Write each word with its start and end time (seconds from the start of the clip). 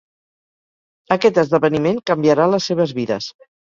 Aquest 1.17 1.39
esdeveniment 1.43 2.03
canviarà 2.13 2.53
les 2.57 2.73
seves 2.75 3.01
vides. 3.03 3.35